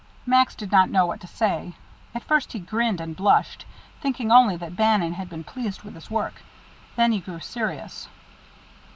[0.25, 1.75] Max did not know what to say.
[2.15, 3.65] At first he grinned and blushed,
[4.01, 6.41] thinking only that Bannon had been pleased with his work;
[6.95, 8.07] then he grew serious.